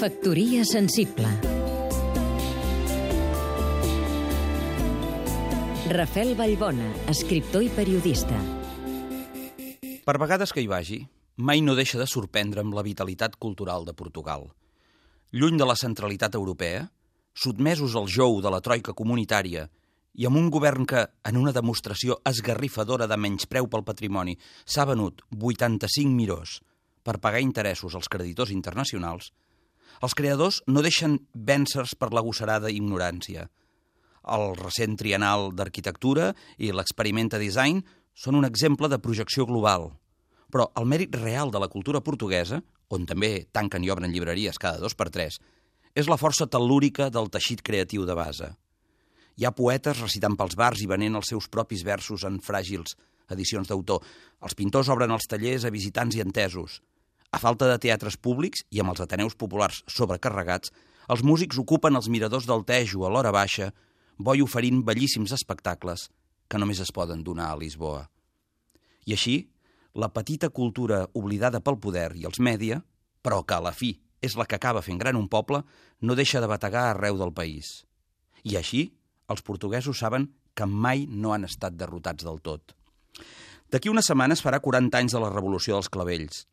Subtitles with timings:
[0.00, 1.28] Factoria sensible
[5.92, 8.38] Rafel Vallbona, escriptor i periodista.
[10.06, 10.96] Per vegades que hi vagi,
[11.36, 14.46] mai no deixa de sorprendre'm la vitalitat cultural de Portugal.
[15.36, 16.86] Lluny de la centralitat europea,
[17.36, 19.66] sotmesos al jou de la troika comunitària
[20.16, 25.20] i amb un govern que, en una demostració esgarrifadora de menyspreu pel patrimoni, s'ha venut
[25.36, 26.56] 85 mirós
[27.04, 29.34] per pagar interessos als creditors internacionals,
[30.04, 33.48] els creadors no deixen vèncer per la gossarada ignorància.
[34.30, 37.82] El recent trienal d'arquitectura i l'experimenta design
[38.14, 39.90] són un exemple de projecció global.
[40.50, 44.82] Però el mèrit real de la cultura portuguesa, on també tanquen i obren llibreries cada
[44.82, 45.38] dos per tres,
[45.94, 48.50] és la força tel·lúrica del teixit creatiu de base.
[49.38, 52.96] Hi ha poetes recitant pels bars i venent els seus propis versos en fràgils
[53.30, 54.02] edicions d'autor.
[54.42, 56.80] Els pintors obren els tallers a visitants i entesos.
[57.30, 60.72] A falta de teatres públics i amb els ateneus populars sobrecarregats,
[61.10, 63.70] els músics ocupen els miradors del Tejo a l'hora baixa,
[64.18, 66.08] boi oferint bellíssims espectacles
[66.50, 68.08] que només es poden donar a Lisboa.
[69.06, 69.36] I així,
[69.94, 72.82] la petita cultura oblidada pel poder i els mèdia,
[73.22, 75.62] però que a la fi és la que acaba fent gran un poble,
[76.02, 77.86] no deixa de bategar arreu del país.
[78.42, 78.88] I així,
[79.30, 82.74] els portuguesos saben que mai no han estat derrotats del tot.
[83.70, 86.48] D'aquí unes setmanes farà 40 anys de la Revolució dels Clavells.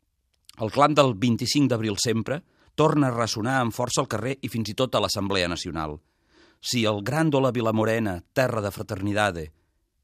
[0.58, 2.40] El clam del 25 d'abril sempre
[2.74, 5.98] torna a ressonar amb força al carrer i fins i tot a l'Assemblea Nacional.
[6.60, 9.52] Si el Gran la Vilamorena, terra de fraternidade,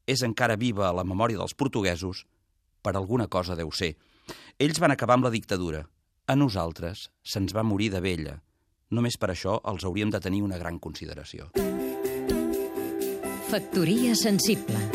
[0.07, 2.25] és encara viva a la memòria dels portuguesos,
[2.81, 3.95] per alguna cosa deu ser.
[4.59, 5.85] Ells van acabar amb la dictadura.
[6.27, 8.41] A nosaltres se'ns va morir de vella.
[8.91, 11.51] Només per això els hauríem de tenir una gran consideració.
[13.49, 14.94] Factoria sensible